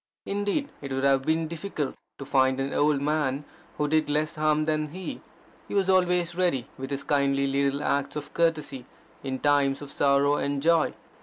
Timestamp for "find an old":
2.25-3.03